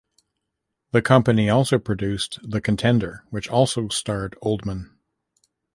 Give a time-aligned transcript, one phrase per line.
[0.93, 4.89] The company also produced "The Contender", which also starred Oldman.